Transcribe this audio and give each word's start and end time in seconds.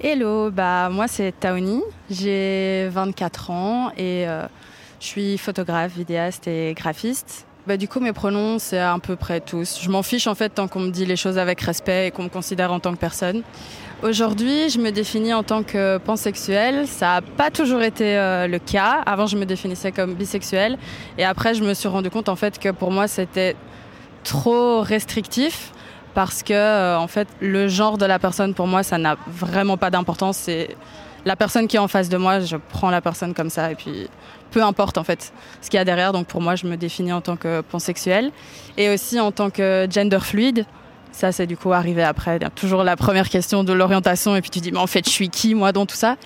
Hello, 0.00 0.50
bah 0.50 0.88
moi 0.90 1.06
c'est 1.06 1.32
Taoni, 1.38 1.80
j'ai 2.10 2.88
24 2.90 3.50
ans 3.50 3.90
et 3.96 4.28
euh, 4.28 4.44
je 4.98 5.06
suis 5.06 5.38
photographe, 5.38 5.92
vidéaste 5.92 6.48
et 6.48 6.74
graphiste. 6.74 7.46
Bah, 7.66 7.78
du 7.78 7.88
coup, 7.88 8.00
mes 8.00 8.12
pronoms, 8.12 8.58
c'est 8.58 8.78
à 8.78 8.98
peu 9.02 9.16
près 9.16 9.40
tous. 9.40 9.80
Je 9.80 9.88
m'en 9.88 10.02
fiche 10.02 10.26
en 10.26 10.34
fait 10.34 10.50
tant 10.50 10.68
qu'on 10.68 10.80
me 10.80 10.90
dit 10.90 11.06
les 11.06 11.16
choses 11.16 11.38
avec 11.38 11.60
respect 11.62 12.08
et 12.08 12.10
qu'on 12.10 12.24
me 12.24 12.28
considère 12.28 12.72
en 12.72 12.80
tant 12.80 12.92
que 12.92 12.98
personne. 12.98 13.42
Aujourd'hui, 14.02 14.68
je 14.68 14.78
me 14.78 14.90
définis 14.90 15.32
en 15.32 15.44
tant 15.44 15.62
que 15.62 15.96
pansexuelle. 15.98 16.86
Ça 16.86 17.06
n'a 17.06 17.22
pas 17.22 17.50
toujours 17.50 17.80
été 17.80 18.18
euh, 18.18 18.48
le 18.48 18.58
cas. 18.58 19.00
Avant, 19.06 19.26
je 19.26 19.38
me 19.38 19.46
définissais 19.46 19.92
comme 19.92 20.14
bisexuelle. 20.14 20.76
Et 21.16 21.24
après, 21.24 21.54
je 21.54 21.64
me 21.64 21.72
suis 21.72 21.88
rendu 21.88 22.10
compte 22.10 22.28
en 22.28 22.36
fait 22.36 22.58
que 22.58 22.68
pour 22.68 22.90
moi, 22.90 23.08
c'était 23.08 23.56
trop 24.24 24.82
restrictif 24.82 25.72
parce 26.14 26.42
que 26.42 26.52
euh, 26.52 26.98
en 26.98 27.08
fait, 27.08 27.28
le 27.40 27.68
genre 27.68 27.98
de 27.98 28.06
la 28.06 28.18
personne, 28.18 28.54
pour 28.54 28.66
moi, 28.66 28.82
ça 28.82 28.98
n'a 28.98 29.16
vraiment 29.26 29.76
pas 29.76 29.90
d'importance. 29.90 30.36
C'est 30.36 30.76
la 31.24 31.36
personne 31.36 31.66
qui 31.66 31.76
est 31.76 31.80
en 31.80 31.88
face 31.88 32.08
de 32.08 32.16
moi, 32.16 32.40
je 32.40 32.56
prends 32.56 32.90
la 32.90 33.00
personne 33.00 33.34
comme 33.34 33.50
ça 33.50 33.72
et 33.72 33.74
puis 33.74 34.08
peu 34.50 34.62
importe 34.62 34.98
en 34.98 35.04
fait 35.04 35.32
ce 35.60 35.68
qu'il 35.68 35.78
y 35.78 35.80
a 35.80 35.84
derrière. 35.84 36.12
Donc 36.12 36.26
pour 36.26 36.40
moi, 36.40 36.54
je 36.54 36.66
me 36.66 36.76
définis 36.76 37.12
en 37.12 37.20
tant 37.20 37.36
que 37.36 37.60
pansexuelle 37.62 38.30
et 38.76 38.88
aussi 38.90 39.18
en 39.18 39.32
tant 39.32 39.50
que 39.50 39.86
gender 39.90 40.20
fluide. 40.20 40.66
Ça, 41.12 41.30
c'est 41.32 41.46
du 41.46 41.56
coup 41.56 41.72
arrivé 41.72 42.02
après. 42.02 42.38
toujours 42.56 42.82
la 42.82 42.96
première 42.96 43.28
question 43.28 43.62
de 43.62 43.72
l'orientation 43.72 44.34
et 44.36 44.40
puis 44.40 44.50
tu 44.50 44.60
dis 44.60 44.72
mais 44.72 44.78
en 44.78 44.86
fait, 44.86 45.04
je 45.04 45.10
suis 45.10 45.28
qui 45.28 45.54
moi 45.54 45.72
dans 45.72 45.86
tout 45.86 45.96
ça? 45.96 46.16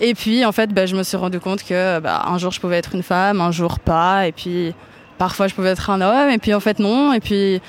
Et 0.00 0.14
puis 0.14 0.44
en 0.44 0.52
fait, 0.52 0.72
bah, 0.72 0.86
je 0.86 0.96
me 0.96 1.02
suis 1.02 1.16
rendu 1.16 1.38
compte 1.38 1.62
que 1.62 2.00
bah, 2.00 2.24
un 2.26 2.38
jour 2.38 2.50
je 2.50 2.60
pouvais 2.60 2.78
être 2.78 2.94
une 2.94 3.02
femme, 3.02 3.40
un 3.40 3.52
jour 3.52 3.78
pas, 3.78 4.26
et 4.26 4.32
puis 4.32 4.74
parfois 5.16 5.46
je 5.48 5.54
pouvais 5.54 5.70
être 5.70 5.90
un 5.90 6.00
homme, 6.00 6.30
et 6.30 6.38
puis 6.38 6.54
en 6.54 6.60
fait 6.60 6.78
non, 6.78 7.12
et 7.12 7.20
puis 7.20 7.60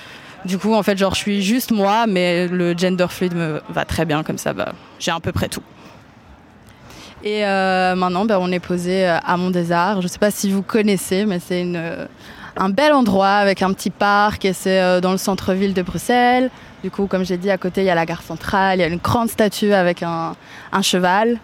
du 0.46 0.58
coup 0.58 0.74
en 0.74 0.84
fait 0.84 0.98
genre 0.98 1.14
je 1.14 1.20
suis 1.20 1.42
juste 1.42 1.72
moi, 1.72 2.06
mais 2.08 2.48
le 2.48 2.78
gender 2.78 3.08
fluide 3.10 3.36
me 3.36 3.62
va 3.70 3.86
très 3.86 4.06
bien 4.06 4.24
comme 4.24 4.38
ça. 4.38 4.54
Bah, 4.54 4.74
j'ai 5.00 5.12
à 5.12 5.20
peu 5.20 5.32
près 5.32 5.48
tout. 5.48 5.64
Et 7.24 7.46
euh, 7.46 7.96
maintenant, 7.96 8.26
ben, 8.26 8.38
on 8.40 8.52
est 8.52 8.59
posé 8.59 9.08
euh, 9.08 9.17
à 9.26 9.38
Mont 9.38 9.50
des 9.50 9.72
Arts. 9.72 10.02
Je 10.02 10.08
ne 10.08 10.09
sais 10.09 10.20
pas 10.20 10.32
si 10.32 10.52
vous 10.52 10.62
connaissez, 10.62 11.26
mais 11.26 11.40
c'est 11.40 11.64
euh, 11.66 12.06
un 12.58 12.70
bel 12.70 12.92
endroit 12.92 13.30
avec 13.30 13.62
un 13.62 13.72
petit 13.72 13.90
parc 13.90 14.44
et 14.44 14.52
c'est 14.52 15.00
dans 15.00 15.14
le 15.14 15.17
centre-ville 15.17 15.73
de 15.73 15.82
Bruxelles. 15.82 16.50
Du 16.84 16.92
coup, 16.92 17.08
comme 17.08 17.23
j'ai 17.23 17.38
dit, 17.38 17.50
à 17.50 17.58
côté, 17.58 17.82
il 17.82 17.86
y 17.86 17.89
a 17.89 17.95
la 17.95 18.06
gare 18.06 18.22
centrale, 18.22 18.80
il 18.80 18.82
y 18.82 18.84
a 18.84 18.88
une 18.88 19.00
grande 19.00 19.30
statue 19.30 19.72
avec 19.72 20.04
un, 20.04 20.36
cheval. 20.82 21.39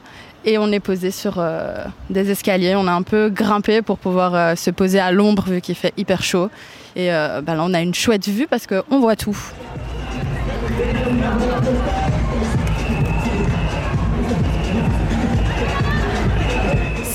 Et 0.46 0.58
on 0.58 0.72
est 0.72 0.80
posé 0.80 1.12
sur 1.12 1.44
des 2.10 2.32
escaliers. 2.32 2.76
On 2.76 2.88
a 2.88 2.92
un 2.92 3.02
peu 3.02 3.30
grimpé 3.30 3.82
pour 3.82 3.98
pouvoir 3.98 4.58
se 4.58 4.72
poser 4.72 5.00
à 5.00 5.12
l'ombre 5.12 5.44
vu 5.44 5.62
qu'il 5.62 5.76
fait 5.76 5.94
hyper 5.98 6.24
chaud. 6.24 6.50
Et 6.96 7.10
ben 7.10 7.56
là, 7.56 7.64
on 7.64 7.74
a 7.74 7.82
une 7.82 7.94
chouette 7.94 8.28
vue 8.28 8.48
parce 8.48 8.66
qu'on 8.66 9.00
voit 9.00 9.16
tout. 9.16 9.38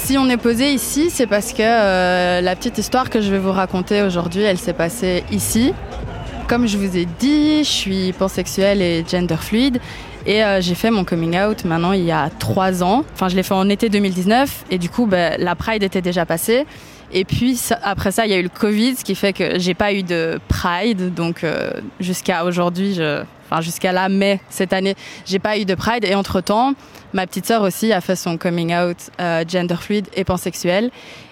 Si 0.05 0.19
on 0.19 0.29
est 0.29 0.37
posé 0.37 0.71
ici, 0.71 1.09
c'est 1.09 1.27
parce 1.27 1.55
que 1.55 1.63
euh, 1.63 2.43
la 2.43 2.55
petite 2.55 2.77
histoire 2.77 3.09
que 3.09 3.23
je 3.23 3.31
vais 3.31 3.39
vous 3.39 3.53
raconter 3.53 4.03
aujourd'hui, 4.03 4.43
elle 4.43 4.59
s'est 4.59 4.75
passée 4.75 5.25
ici. 5.33 5.73
Comme 6.49 6.67
je 6.67 6.77
vous 6.77 6.97
ai 6.97 7.07
dit, 7.07 7.65
je 7.65 7.71
suis 7.71 8.13
pansexuelle 8.13 8.83
et 8.83 9.05
gender 9.09 9.37
fluide. 9.37 9.81
Et 10.27 10.45
euh, 10.45 10.61
j'ai 10.61 10.75
fait 10.75 10.91
mon 10.91 11.05
coming 11.05 11.39
out 11.39 11.65
maintenant 11.65 11.93
il 11.93 12.05
y 12.05 12.13
a 12.13 12.29
trois 12.39 12.83
ans. 12.83 13.05
Enfin, 13.15 13.29
je 13.29 13.37
l'ai 13.37 13.43
fait 13.43 13.55
en 13.55 13.69
été 13.69 13.89
2019. 13.89 14.67
Et 14.71 14.79
du 14.79 14.91
coup, 14.91 15.07
ben, 15.07 15.37
la 15.39 15.55
Pride 15.55 15.83
était 15.83 16.03
déjà 16.03 16.27
passée. 16.27 16.67
Et 17.13 17.25
puis 17.25 17.59
après 17.83 18.13
ça, 18.13 18.27
il 18.27 18.33
y 18.33 18.35
a 18.35 18.39
eu 18.39 18.43
le 18.43 18.49
Covid, 18.49 18.97
ce 18.97 19.05
qui 19.05 19.15
fait 19.15 19.33
que 19.33 19.59
j'ai 19.59 19.75
pas 19.75 19.93
eu 19.95 20.03
de 20.03 20.39
Pride. 20.49 21.15
Donc 21.15 21.45
euh, 21.45 21.71
jusqu'à 21.99 22.45
aujourd'hui, 22.45 22.99
jusqu'à 23.61 23.93
la 23.93 24.09
mai 24.09 24.41
cette 24.49 24.73
année, 24.73 24.95
j'ai 25.25 25.39
pas 25.39 25.59
eu 25.59 25.65
de 25.65 25.75
Pride. 25.75 26.05
Et 26.05 26.15
entre 26.15 26.41
temps, 26.41 26.75
ma 27.13 27.27
petite 27.27 27.47
sœur 27.47 27.63
aussi 27.63 27.93
a 27.93 28.01
fait 28.01 28.17
son 28.17 28.37
coming 28.37 28.75
out 28.75 28.97
euh, 29.21 29.45
gender 29.47 29.77
fluid 29.77 30.09
et 30.15 30.25
pansexuel. 30.25 30.91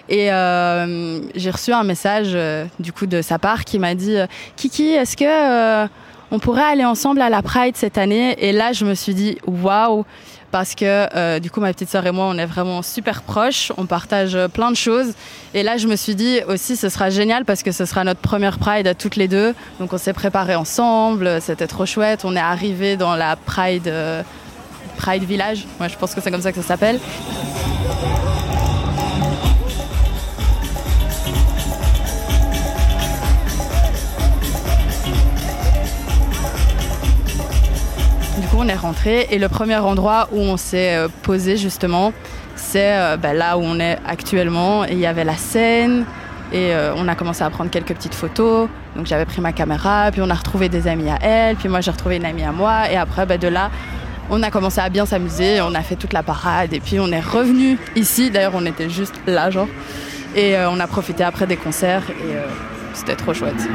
Et 0.09 0.31
euh, 0.31 1.19
j'ai 1.35 1.49
reçu 1.49 1.71
un 1.71 1.83
message 1.83 2.37
du 2.79 2.91
coup 2.91 3.05
de 3.05 3.21
sa 3.21 3.39
part 3.39 3.63
qui 3.65 3.79
m'a 3.79 3.95
dit 3.95 4.17
Kiki, 4.57 4.89
est-ce 4.89 5.15
que 5.15 5.87
on 6.33 6.39
pourrait 6.39 6.63
aller 6.63 6.83
ensemble 6.83 7.21
à 7.21 7.29
la 7.29 7.43
Pride 7.43 7.77
cette 7.77 7.99
année. 7.99 8.35
Et 8.43 8.51
là, 8.51 8.73
je 8.73 8.85
me 8.85 8.95
suis 8.95 9.13
dit 9.13 9.37
waouh. 9.45 10.03
Parce 10.49 10.75
que 10.75 11.07
euh, 11.15 11.39
du 11.39 11.49
coup 11.49 11.61
ma 11.61 11.73
petite 11.73 11.89
sœur 11.89 12.05
et 12.05 12.11
moi 12.11 12.25
on 12.29 12.37
est 12.37 12.45
vraiment 12.45 12.83
super 12.83 13.23
proches, 13.23 13.71
on 13.75 13.87
partage 13.87 14.37
plein 14.53 14.69
de 14.69 14.75
choses. 14.75 15.15
Et 15.55 15.63
là 15.63 15.77
je 15.77 15.87
me 15.87 15.95
suis 15.95 16.13
dit 16.13 16.41
aussi 16.47 16.75
ce 16.75 16.89
sera 16.89 17.09
génial 17.09 17.43
parce 17.43 17.63
que 17.63 17.71
ce 17.71 17.85
sera 17.85 18.03
notre 18.03 18.19
première 18.19 18.59
Pride 18.59 18.85
à 18.85 18.93
toutes 18.93 19.15
les 19.15 19.27
deux. 19.27 19.55
Donc 19.79 19.93
on 19.93 19.97
s'est 19.97 20.13
préparé 20.13 20.53
ensemble, 20.53 21.41
c'était 21.41 21.65
trop 21.65 21.87
chouette, 21.87 22.23
on 22.23 22.35
est 22.35 22.39
arrivé 22.39 22.97
dans 22.97 23.15
la 23.15 23.35
Pride 23.35 23.87
euh, 23.87 24.21
Pride 24.97 25.23
Village, 25.23 25.65
moi 25.79 25.87
je 25.87 25.97
pense 25.97 26.13
que 26.13 26.21
c'est 26.21 26.29
comme 26.29 26.43
ça 26.43 26.51
que 26.51 26.61
ça 26.61 26.67
s'appelle. 26.67 26.99
On 38.63 38.67
est 38.67 38.75
rentré 38.75 39.27
et 39.29 39.39
le 39.39 39.49
premier 39.49 39.75
endroit 39.75 40.29
où 40.31 40.39
on 40.39 40.55
s'est 40.55 40.95
euh, 40.95 41.07
posé 41.23 41.57
justement, 41.57 42.13
c'est 42.55 42.97
euh, 42.97 43.17
bah, 43.17 43.33
là 43.33 43.57
où 43.57 43.61
on 43.61 43.79
est 43.79 43.97
actuellement. 44.07 44.85
Il 44.85 44.99
y 44.99 45.05
avait 45.05 45.25
la 45.25 45.35
scène 45.35 46.05
et 46.53 46.73
euh, 46.73 46.93
on 46.95 47.07
a 47.09 47.15
commencé 47.15 47.43
à 47.43 47.49
prendre 47.49 47.69
quelques 47.69 47.93
petites 47.93 48.15
photos. 48.15 48.69
Donc 48.95 49.05
j'avais 49.05 49.25
pris 49.25 49.41
ma 49.41 49.51
caméra, 49.51 50.09
puis 50.11 50.21
on 50.21 50.29
a 50.29 50.33
retrouvé 50.33 50.69
des 50.69 50.87
amis 50.87 51.09
à 51.09 51.17
elle, 51.21 51.55
puis 51.57 51.67
moi 51.67 51.81
j'ai 51.81 51.91
retrouvé 51.91 52.15
une 52.17 52.25
amie 52.25 52.43
à 52.43 52.53
moi. 52.53 52.89
Et 52.89 52.95
après, 52.95 53.25
bah, 53.25 53.37
de 53.37 53.49
là, 53.49 53.69
on 54.29 54.41
a 54.41 54.49
commencé 54.49 54.79
à 54.79 54.87
bien 54.87 55.05
s'amuser, 55.05 55.59
on 55.61 55.75
a 55.75 55.81
fait 55.81 55.97
toute 55.97 56.13
la 56.13 56.23
parade 56.23 56.73
et 56.73 56.79
puis 56.79 56.99
on 57.01 57.07
est 57.07 57.19
revenu 57.19 57.77
ici. 57.97 58.31
D'ailleurs, 58.31 58.53
on 58.55 58.65
était 58.65 58.89
juste 58.89 59.15
là, 59.27 59.49
genre. 59.49 59.67
Et 60.35 60.55
on 60.67 60.79
a 60.79 60.87
profité 60.87 61.23
après 61.23 61.45
des 61.45 61.57
concerts 61.57 62.09
et 62.09 62.33
c'était 62.93 63.15
trop 63.15 63.33
chouette. 63.33 63.67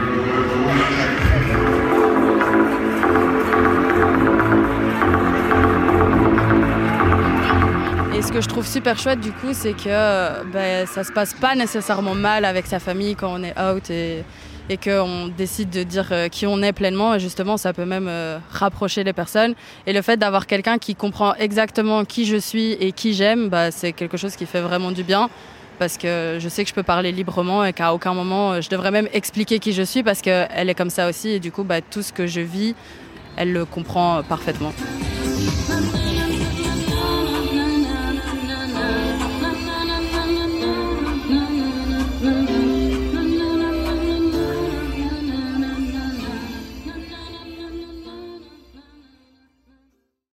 Ce 8.28 8.32
que 8.32 8.40
je 8.42 8.48
trouve 8.48 8.66
super 8.66 8.98
chouette 8.98 9.20
du 9.20 9.32
coup, 9.32 9.52
c'est 9.52 9.72
que 9.72 10.44
ben, 10.52 10.86
ça 10.86 11.02
se 11.02 11.10
passe 11.10 11.32
pas 11.32 11.54
nécessairement 11.54 12.14
mal 12.14 12.44
avec 12.44 12.66
sa 12.66 12.78
famille 12.78 13.16
quand 13.16 13.32
on 13.32 13.42
est 13.42 13.58
out 13.58 13.88
et, 13.88 14.22
et 14.68 14.76
qu'on 14.76 15.28
décide 15.28 15.70
de 15.70 15.82
dire 15.82 16.08
euh, 16.12 16.28
qui 16.28 16.46
on 16.46 16.60
est 16.60 16.74
pleinement. 16.74 17.14
Et 17.14 17.20
justement, 17.20 17.56
ça 17.56 17.72
peut 17.72 17.86
même 17.86 18.06
euh, 18.06 18.38
rapprocher 18.50 19.02
les 19.02 19.14
personnes. 19.14 19.54
Et 19.86 19.94
le 19.94 20.02
fait 20.02 20.18
d'avoir 20.18 20.46
quelqu'un 20.46 20.76
qui 20.76 20.94
comprend 20.94 21.34
exactement 21.36 22.04
qui 22.04 22.26
je 22.26 22.36
suis 22.36 22.72
et 22.72 22.92
qui 22.92 23.14
j'aime, 23.14 23.48
bah, 23.48 23.70
c'est 23.70 23.94
quelque 23.94 24.18
chose 24.18 24.36
qui 24.36 24.44
fait 24.44 24.60
vraiment 24.60 24.92
du 24.92 25.04
bien. 25.04 25.30
Parce 25.78 25.96
que 25.96 26.36
je 26.38 26.48
sais 26.50 26.64
que 26.64 26.68
je 26.68 26.74
peux 26.74 26.82
parler 26.82 27.12
librement 27.12 27.64
et 27.64 27.72
qu'à 27.72 27.94
aucun 27.94 28.12
moment 28.12 28.52
euh, 28.52 28.60
je 28.60 28.68
devrais 28.68 28.90
même 28.90 29.08
expliquer 29.14 29.58
qui 29.58 29.72
je 29.72 29.82
suis 29.82 30.02
parce 30.02 30.20
qu'elle 30.20 30.68
est 30.68 30.74
comme 30.74 30.90
ça 30.90 31.08
aussi. 31.08 31.30
Et 31.30 31.40
du 31.40 31.50
coup, 31.50 31.64
bah, 31.64 31.80
tout 31.80 32.02
ce 32.02 32.12
que 32.12 32.26
je 32.26 32.42
vis, 32.42 32.74
elle 33.38 33.54
le 33.54 33.64
comprend 33.64 34.22
parfaitement. 34.22 34.74